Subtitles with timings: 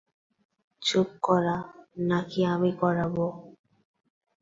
[0.81, 1.57] চুপ করা,
[2.09, 3.15] নাকি আমি করাব!